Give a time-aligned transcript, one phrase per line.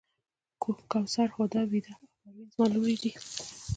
[0.91, 3.11] کوثر، هُدا، ویدا او پروین زما لوڼې دي.